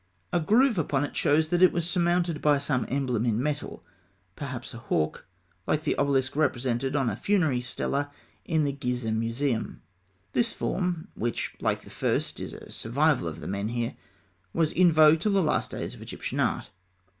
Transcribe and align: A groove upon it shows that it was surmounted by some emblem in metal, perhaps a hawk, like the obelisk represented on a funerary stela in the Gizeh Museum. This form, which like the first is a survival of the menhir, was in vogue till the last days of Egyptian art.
A 0.33 0.39
groove 0.39 0.79
upon 0.79 1.03
it 1.03 1.15
shows 1.15 1.49
that 1.49 1.61
it 1.61 1.71
was 1.71 1.87
surmounted 1.87 2.41
by 2.41 2.57
some 2.57 2.87
emblem 2.89 3.23
in 3.23 3.39
metal, 3.39 3.85
perhaps 4.35 4.73
a 4.73 4.79
hawk, 4.79 5.27
like 5.67 5.83
the 5.83 5.95
obelisk 5.95 6.35
represented 6.35 6.95
on 6.95 7.07
a 7.07 7.15
funerary 7.15 7.61
stela 7.61 8.09
in 8.43 8.63
the 8.63 8.73
Gizeh 8.73 9.11
Museum. 9.13 9.83
This 10.33 10.53
form, 10.53 11.09
which 11.13 11.53
like 11.59 11.83
the 11.83 11.91
first 11.91 12.39
is 12.39 12.53
a 12.53 12.71
survival 12.71 13.27
of 13.27 13.41
the 13.41 13.47
menhir, 13.47 13.95
was 14.53 14.71
in 14.71 14.91
vogue 14.91 15.19
till 15.19 15.33
the 15.33 15.43
last 15.43 15.69
days 15.69 15.93
of 15.93 16.01
Egyptian 16.01 16.39
art. 16.39 16.71